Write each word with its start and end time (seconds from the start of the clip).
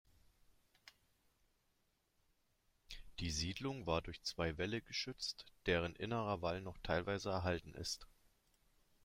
Die 3.19 3.29
Siedlung 3.29 3.85
war 3.85 4.01
durch 4.01 4.23
zwei 4.23 4.57
Wälle 4.57 4.81
geschützt, 4.81 5.45
deren 5.67 5.95
innerer 5.95 6.41
Wall 6.41 6.59
noch 6.59 6.79
teilweise 6.81 7.29
erhalten 7.29 7.75
ist. 7.75 8.07